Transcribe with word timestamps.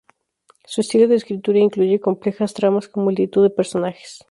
Su 0.65 0.81
estilo 0.81 1.07
de 1.07 1.13
escritura 1.15 1.59
incluye 1.59 1.99
complejas 1.99 2.55
tramas 2.55 2.87
con 2.87 3.03
multitud 3.03 3.43
de 3.43 3.51
personajes. 3.51 4.19